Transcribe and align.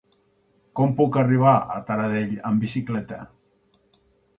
Com 0.79 0.95
puc 1.01 1.21
arribar 1.25 1.53
a 1.75 1.77
Taradell 1.91 2.35
amb 2.53 2.67
bicicleta? 2.69 3.25